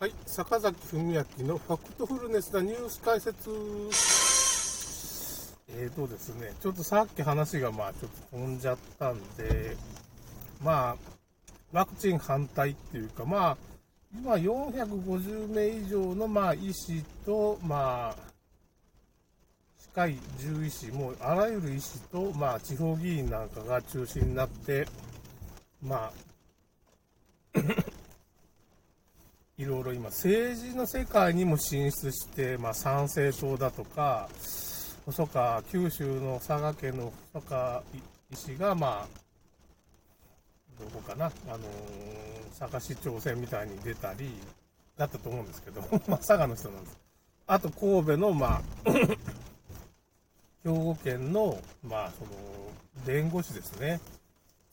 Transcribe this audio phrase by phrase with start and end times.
[0.00, 3.50] はい、坂崎文明のファクトフルネスなニュース解説。
[5.76, 9.76] えーとですね、ちょっとさっき話がまあちょっと飛んじゃったんで、
[10.62, 10.96] まあ、
[11.72, 13.56] ワクチン反対っていうか、まあ、
[14.14, 18.16] 今450名以上のまあ医師と、まあ、
[19.80, 24.86] 歯科医、獣医師、もうあらゆる医師と、まあ、地方議員なんかが中心になって、
[25.82, 26.27] まあ、
[29.58, 34.28] いろいろ今、政治の世界にも進出して、まあ、参政党だとか、
[35.04, 37.82] 細川、九州の佐賀県の細川
[38.32, 39.08] 医師が、まあ、
[40.78, 44.30] どこかな、あのー、佐賀市長選みたいに出たり、
[44.96, 46.98] だったと思うんですけど、 まあ、佐賀の人なんです。
[47.46, 48.90] あと、神戸の、まあ、
[50.62, 52.30] 兵庫県の、まあ、その、
[53.06, 54.00] 弁護士ですね。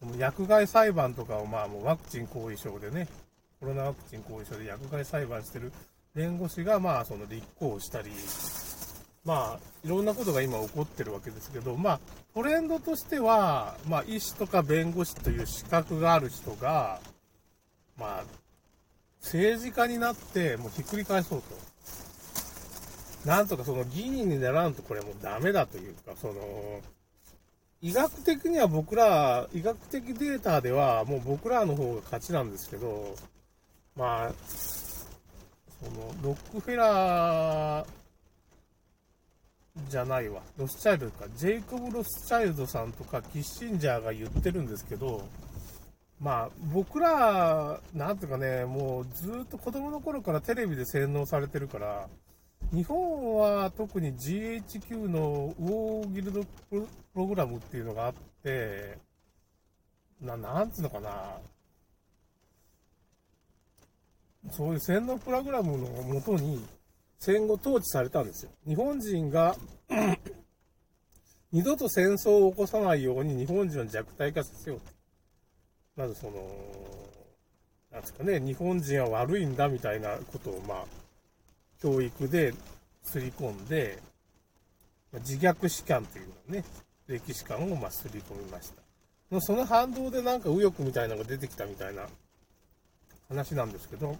[0.00, 3.06] その薬害裁判とかを、まあ、もうワクチン後遺症でね、
[3.62, 5.72] コロナワクチン後遺症で薬害裁判してる
[6.16, 8.10] 弁護士が、まあ、その立候補したり、
[9.24, 12.00] まあ、いろんなことが今起こってるわけですけど、まあ、
[12.34, 16.98] トレンドとしては、まあ、医師とか弁護士という資格がある人が、
[17.96, 18.24] まあ、
[19.22, 21.54] 政治家になって、もうひっくり返そうと。
[23.24, 26.80] なんとかその議員にならんとこれもうダメだというか、その、
[27.80, 33.14] 医学的には僕ら、医学的データではもう僕らの方が勝ちなんですけど、
[33.96, 37.86] まあ、その、ロックフェラー
[39.88, 45.26] じゃないわ、ロスチャイルドか、ジェイコブ・ロスチャイルドさんとかキッシンジャーが言ってるんですけど、
[46.20, 52.08] まあ、僕ら、なんていうかね、もうずっと子供の頃からテレビで洗脳されてるから、
[52.72, 58.98] 日本は特に GHQ のウォーギルドプログラムっていうのがあって、
[60.20, 61.38] ななんつうのかな、
[64.50, 66.64] そういう洗脳プログラムのもとに
[67.18, 68.50] 戦後統治されたんですよ。
[68.66, 69.56] 日本人が
[71.52, 74.92] 二度と戦争を起こさないように日本人を弱体化させようと。
[75.96, 76.32] まずその、
[77.90, 80.84] なんですかね、日本人は悪いんだみたいなことを、まあ、
[81.80, 82.54] 教育で
[83.02, 83.98] すり込んで、
[85.12, 86.64] 自虐史観というのね、
[87.06, 88.72] 歴史観をまあすり込みまし
[89.30, 89.40] た。
[89.40, 92.06] その反動でなんか右翼みたいなのが出てきたみたいな
[93.32, 94.16] 話なんですけど、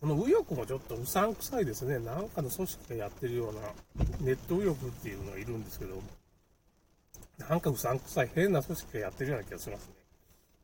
[0.00, 1.98] この右翼もちょっとうさんくさいですね。
[1.98, 3.60] なんかの組織がやってるような、
[4.20, 6.02] ネット右翼っていうのがいるんですけど、
[7.36, 9.88] なんかうさんくさい変な組織がやってるような気がします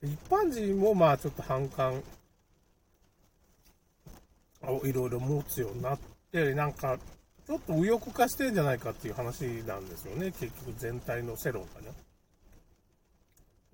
[0.02, 0.10] ね。
[0.10, 2.02] 一般人もまあちょっと反感
[4.62, 5.98] をいろいろ持つようになっ
[6.32, 6.98] て、なんか
[7.46, 10.32] ちょっと右翼化してんじゃないかっていう話なんですよね。
[10.32, 11.88] 結局全体の世論がね。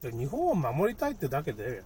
[0.02, 1.82] で日本を守りたいってだけで、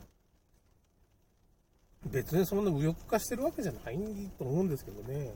[2.06, 3.99] 別にそんな右翼化してるわけじゃない
[4.38, 5.34] と思うんですけどね。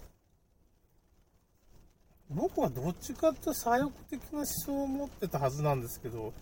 [2.30, 6.32] 僕はどっちかって左翼的な思想を持ってたはずなんですけど、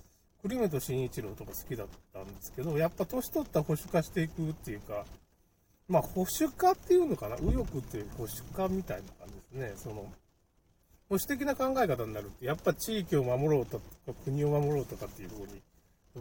[0.42, 5.04] 栗本慎一郎とか好きだったんですけど、やっぱ年取ったら保守化していくっていうか、
[5.88, 9.72] まあ保守化っていうのかな、右翼っていう保守化みたいな感じですね。
[9.76, 10.12] その、
[11.08, 13.84] 保守的な考え方になるって、やっぱ地域を守ろうとか
[14.24, 15.62] 国を守ろうとかっていう風に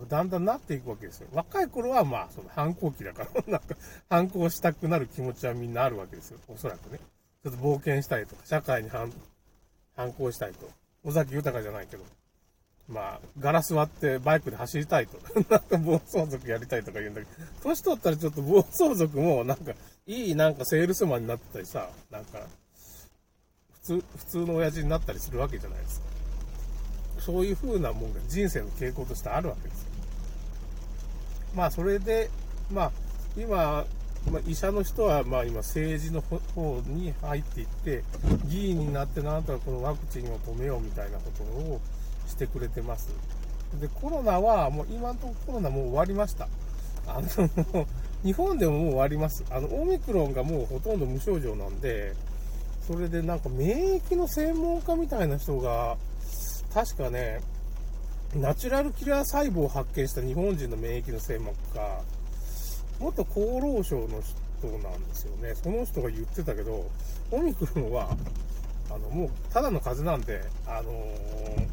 [0.06, 1.28] だんだんなっていくわけですよ。
[1.34, 3.76] 若い頃はまあ、その反抗期だから、 なんか、
[4.10, 6.40] 反抗したくなる気持ちはみんなあるわけですよ。
[6.48, 7.00] おそらくね。
[7.44, 9.12] ちょっと冒険したいとか、社会に反
[9.96, 10.70] 反抗したいと。
[11.04, 12.04] 尾崎豊じゃないけど。
[12.88, 15.18] まあ、ガラス割ってバイクで走りたいと。
[15.50, 19.74] なんか暴走族やりたいとか言うんだけど、年取ったらちょっと暴走族もなんか、
[20.06, 22.48] いいなんかセールスマンになってたりさ、なんか、
[23.74, 26.08] 普通、普通の親父になったりするわけじゃないですか。
[27.20, 29.87] そういう風なもんが人生の傾向としてあるわけです。
[31.56, 32.30] まあ、それで、
[32.72, 32.92] まあ、
[33.38, 33.86] 今、
[34.32, 38.04] まあ、医者の人は、まあ、今、政治の方に入っていって、
[38.46, 41.80] 議員になってなんとかこのワクチンを止めようみたいなことを
[42.28, 43.10] してくれてます。
[43.80, 46.48] で、コロナは、もう今のところコロナもう終わりました。
[47.08, 47.86] あの、
[48.24, 49.44] 日本でももう終わります。
[49.50, 52.14] あの、オミクロンがもうほとんど無症状なんで、
[52.86, 55.98] それでなんか免疫の専門家みたいな人が、
[56.74, 57.42] 確かね、
[58.36, 62.02] ナチュラルキラー細胞を発見した日本人の免疫の専門家、
[63.00, 64.22] 元厚労省の
[64.60, 65.56] 人なんですよね。
[65.56, 66.86] その人が言ってたけど、
[67.32, 68.10] オミクロンは、
[68.90, 71.68] あの、もう、ただの風邪なんで、あのー、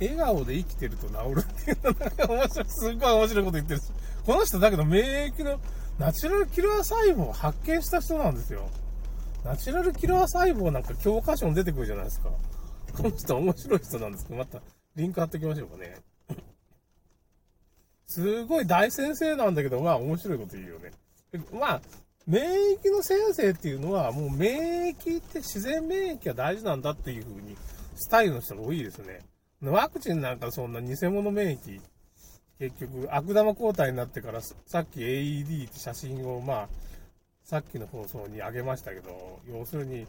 [0.00, 3.84] 笑顔で生きてると治るっていうのが面白い、すっごい面白いこと言ってるし、
[4.26, 5.58] この人だけど免疫の
[5.98, 8.68] ナチュラルキラー細胞を発見した人なんですよ。
[9.44, 12.28] ナチュラルキラー細胞なんか教科書に出てくるじゃないですか。
[12.96, 14.60] この人面白い人なんですけど、また
[14.96, 15.96] リンク貼っておきましょうかね。
[18.06, 20.90] すごい大先生なんだけど、まあ面白いこと言うよね。
[21.52, 21.82] まあ、
[22.26, 27.56] 免疫の先生っていうのは、もう免疫って自然免疫が大事なんだっていう風に、
[27.94, 29.20] スタイルの人が多いですね。
[29.62, 31.80] ワクチンなんかそんな偽物免疫、
[32.58, 36.68] 結局、悪玉抗体になってから、さっき AED って写真を、まあ、
[37.44, 40.06] さっきの放送にあげましたけど、要するに、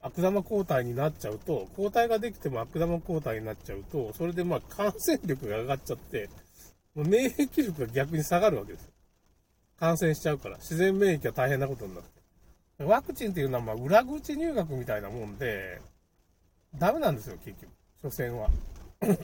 [0.00, 6.28] 悪玉抗体になっちゃうと、抗体ができても悪玉抗体になっちゃうと、それでまあ感染力が上がっちゃって、
[6.94, 8.90] 免疫力が逆に下がるわけですよ。
[9.78, 12.84] 感染しちゃうから、自然免疫が大変なことになって。
[12.84, 15.80] ワクチンっていうのはまあ裏口入学みたいなもんで、
[16.74, 17.70] ダメなんですよ、結局。
[18.02, 18.48] 所詮は。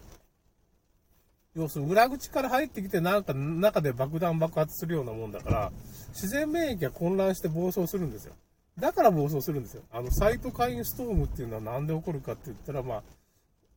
[1.55, 5.73] 要するに裏口から入ってきて、なんか中で爆弾爆発するようなもんだから、
[6.09, 8.35] 自然免疫が混乱して暴走するんですよ。
[8.79, 9.83] だから暴走するんですよ。
[9.93, 13.03] あの、サイトカインストームっていうのは何で起こるかって言ったら、まあ、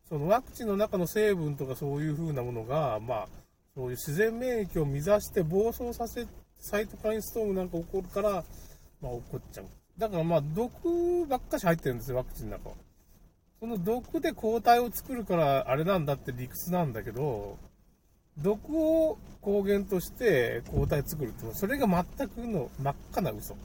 [0.08, 3.28] そのワクチンの中の成分とかそういう風なものが、まあ、
[3.76, 6.28] そういう自然免疫を乱して暴走させ、
[6.60, 8.44] サイトカインストームなんか起こるから、
[9.02, 9.66] まあ、起こっちゃう。
[9.98, 12.76] だからまあ、毒ばっかし入ってるんですよ、ワクチンの中は。
[13.60, 17.58] その毒で抗体を作るからあれなんだって理屈なんだけど、
[18.38, 23.56] 毒を抗原として抗体作るって、それが全くの真っ赤な嘘。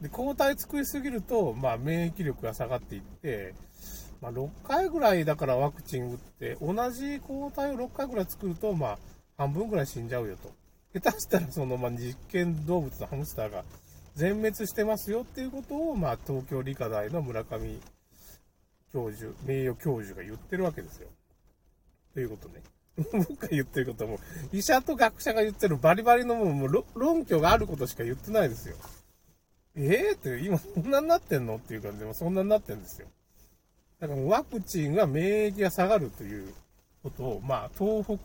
[0.00, 3.54] で、抗体作りすぎると、まあ、免疫力が下がっていって、
[4.20, 8.98] まあ、6回ぐらいだからワクチン打って、同じ抗体を6回ぐらい作ると、まあ、
[9.36, 10.50] 半分ぐらい死んじゃうよと。
[10.98, 13.64] 下手したら、その、まあ、実験動物のハムスターが
[14.14, 17.78] 全滅してますよっていうことを、まあ、東京理科大の村上
[18.92, 21.08] 教授、名誉教授が言ってるわけですよ。
[22.14, 22.62] ということね。
[23.28, 24.18] 僕が言ってることも、
[24.52, 28.76] 医者と学者が言ってるバリバリのもう論拠があることしか言ってないですよ。
[29.76, 31.56] ええー、って、今そんなになってんの？
[31.56, 33.08] っていう感じでもそんなになってんですよ。
[34.00, 36.52] だからワクチンが免疫が下がるという
[37.02, 38.16] ことを、まあ、東北、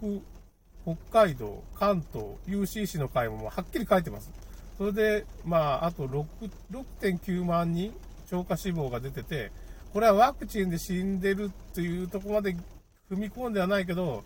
[0.83, 4.31] 北海道、関東、UCC の会もはっきり書いてます。
[4.77, 7.93] それで、まあ、あと6.9万人
[8.29, 9.51] 超過死亡が出てて、
[9.93, 12.55] これはワクチンで死んでるっていうとこまで
[13.09, 14.23] 踏み込んではないけど、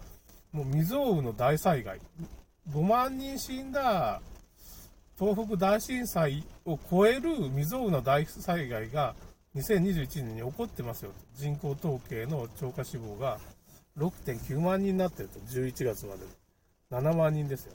[0.51, 1.99] もう未曾有の大災害。
[2.71, 4.21] 5万人死んだ
[5.17, 9.15] 東北大震災を超える未曾有の大災害が
[9.55, 11.11] 2021年に起こってますよ。
[11.35, 13.39] 人口統計の超過死亡が
[13.97, 16.25] 6.9万人になってると、11月まで
[16.91, 17.73] 7万人ですよ。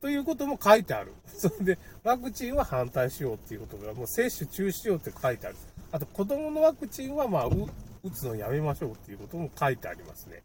[0.00, 1.12] ということも書いてある。
[1.26, 5.56] それで、ワクチンは反対しようっていうことが、もう接種中止しようって書いてある。
[5.92, 10.42] あと、子供のワクチンは、まあ、打つのやめましょうっていうことも書いてありますね。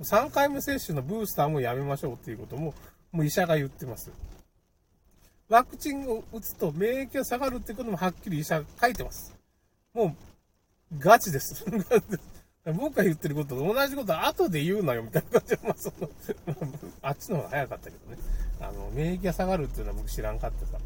[0.00, 2.74] 3回目接種のブースターもやめましょうっていうことも、
[3.12, 4.10] もう医者が言ってます。
[5.48, 9.34] ワクチンを打つと免疫が下がるってこともはっきり医者が書いてます。
[9.92, 10.16] も
[10.92, 11.64] う、ガチです。
[12.64, 16.08] 僕が言ってることと同じこと後で言うなよみたいな感じで、まあ、その
[17.02, 18.18] あっちの方が早かったけどね。
[18.60, 20.78] あの、免疫が下がるっていうのは僕知らんかってさ、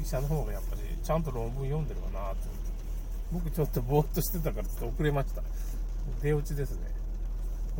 [0.00, 2.60] 医者の方がやっぱりちゃんと論文読んでるかなって。
[3.32, 5.42] 僕ちょっとぼーっとしてたからちょっと遅れました。
[6.22, 6.78] 出落ちですね。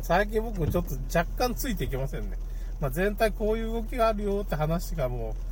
[0.01, 2.37] 最近僕ちょっと若干ついていけませんね。
[2.79, 5.50] まあ、全体こういう動きがあるよって話がもう、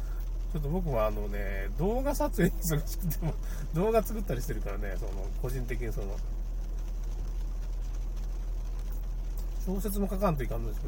[0.51, 3.34] ちょっと僕もあのね、動画撮影忙しくても、
[3.75, 5.12] 動画作ったりしてるからね、その、
[5.42, 6.18] 個人的にその、
[9.66, 10.88] 小説も書かんといかんのですけ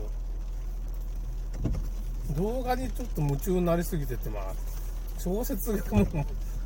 [2.39, 4.53] ど、動画にちょっと夢中になりすぎてて、まあ、
[5.19, 6.05] 小説がもう、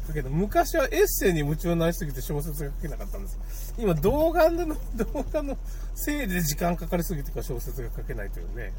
[0.08, 3.74] だけど、昔はエッセイに夢中になりすぎて小説が書けなかったんです。
[3.78, 5.58] 今、動画の、動画の
[5.96, 8.72] せいで時間かかりすぎてから小説が書けないというね、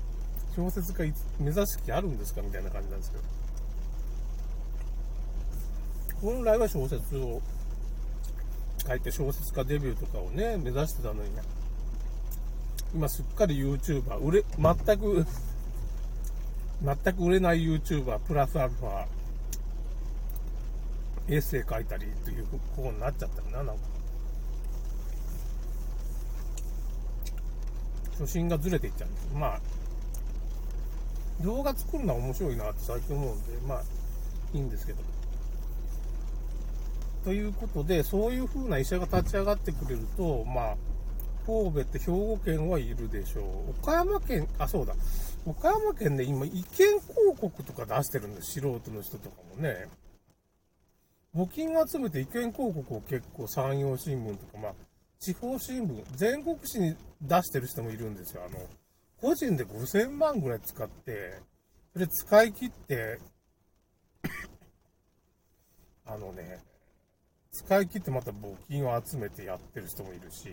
[0.55, 3.46] 小説家目指す気あるんですかみたいな感じなんですけど。
[6.23, 7.43] 本来は小説を
[8.87, 11.43] 書いて小説家デビューとかをね、目指してたのにね、
[12.95, 15.27] 今すっかり YouTuber、売れ、全く、
[16.83, 19.07] 全く売れない YouTuber、プラスアルファ、
[21.29, 22.47] エッセイ書いたりっていう
[22.77, 23.83] 方になっちゃったな、なんか。
[28.19, 29.61] 初心がずれていっちゃうんですよまあ、
[31.43, 33.83] 動画作るのは面白いなって最近思うんで、まあ、
[34.55, 35.03] いいんですけど。
[37.26, 40.76] ということで、そういう風な医者が立ち上がってくれると、まあ、
[41.45, 43.71] 神戸って兵庫県はいるでしょう。
[43.83, 44.95] 岡山県、あ、そうだ。
[45.45, 47.00] 岡山県で今、意見広
[47.40, 48.61] 告とか出してるんです。
[48.61, 49.88] 素人の人とかもね。
[51.35, 54.73] 募金を集めて意見広告を結構山陽新聞とか、まあ、
[55.18, 58.42] 地方新聞、全国紙に出してる人もいるんですよ。
[58.47, 58.61] あの、
[59.21, 61.40] 個人で5000万ぐらい使って、
[61.92, 63.18] それ使い切って
[66.09, 66.61] あのね、
[67.57, 70.53] 使い切ってまた募金を集めてやってる人もいるし、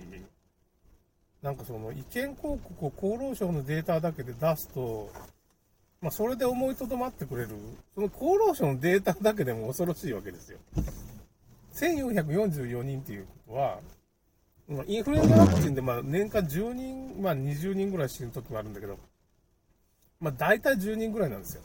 [1.42, 5.12] なんかその意見広告を厚労省のデータだけで出すと、
[6.02, 7.50] まあ、それで思いとどまってくれる、
[7.94, 10.60] その厚労省のデータだけでも恐ろしいわけですよ。
[11.74, 13.80] 1444人っていうことは、
[14.88, 18.98] インフルエンザワクチンでまあ年間10人、まあ20人ぐらい死ぬ時もあるんだけど、
[20.22, 21.64] まあ大体10人ぐらいなんですよ。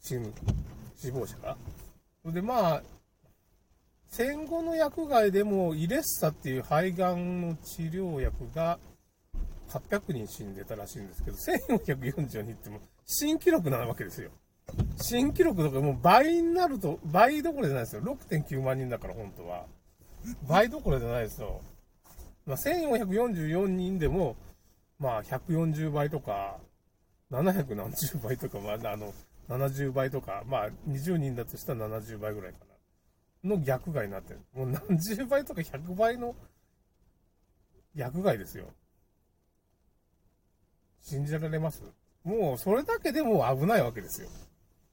[0.00, 0.32] 死ぬ、
[0.96, 1.56] 死亡者が。
[2.24, 2.82] で、まあ、
[4.14, 8.78] 戦後の薬害でもイレッサっていう肺がんの治療薬が
[9.70, 14.30] 800人死んでたらしいんですけど、1442っても新記録なわけですよ。
[15.00, 18.02] 新記録とかもう倍になると、倍どころじゃないですよ。
[18.02, 19.64] 6.9万人だから本当は。
[20.46, 21.62] 倍どころじゃないですよ。
[22.44, 24.36] まあ、1444人でも、
[24.98, 26.58] まあ140倍とか、
[27.30, 29.14] 700何十倍とか、まああの、
[29.48, 32.71] 70倍とか、まあ20人だとしたら70倍ぐらいかな。
[33.44, 34.40] の逆害になってる。
[34.54, 36.34] もう何十倍とか100倍の
[37.94, 38.66] 逆害ですよ。
[41.02, 41.82] 信じられます？
[42.24, 44.28] もうそれだけでも危ないわけですよ。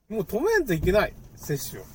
[0.10, 1.13] もう止めんといけない。
[1.36, 1.86] 接種を。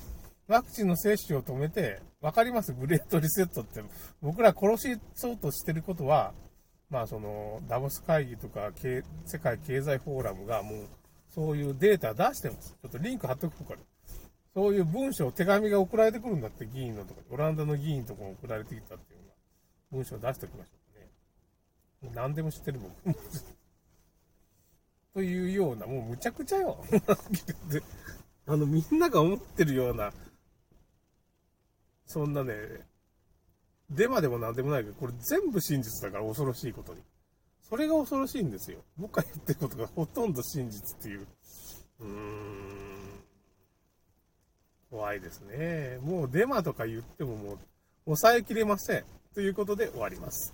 [0.47, 2.71] ワクチンの接種を止めて、わかります？
[2.71, 3.83] グレートリセットって。
[4.21, 6.33] 僕ら殺しそうとしてることは、
[6.89, 8.71] まあその、ダボス会議とか、
[9.25, 10.87] 世界経済フォーラムがもう、
[11.29, 12.77] そういうデータ出してます。
[12.81, 13.79] ちょっとリンク貼っとくから。
[14.55, 19.25] そういう文章、手紙が送られてくるんだって、議員のとか、オランダの議員とかも送られてきたっていうよ
[19.91, 20.71] うな文章を出しておきましょ
[22.01, 22.15] うね。
[22.15, 23.17] 何でも知ってる僕。
[25.13, 26.81] というような、もうむちゃくちゃよ。
[28.47, 30.13] あの、みんなが思ってるような、
[32.05, 32.53] そんなね、
[33.89, 37.01] デマでもなんでもないけど、これ全部真実だから恐ろしいことに。
[37.61, 38.79] それが恐ろしいんですよ。
[38.95, 41.27] 僕が言ってることがほとんど真実っていう。
[41.99, 42.84] うーん。
[44.95, 45.99] 怖いですね。
[46.03, 47.57] もうデマとか言ってももう
[48.05, 49.03] 抑えきれません。
[49.33, 50.53] ということで終わります。